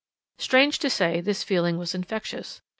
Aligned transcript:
Strange 0.39 0.79
to 0.79 0.89
say, 0.89 1.21
this 1.21 1.43
feeling 1.43 1.77
was 1.77 1.93
infectious. 1.93 2.63